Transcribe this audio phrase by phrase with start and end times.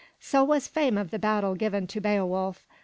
[0.19, 2.65] So was fame of the battle given to Beowulf.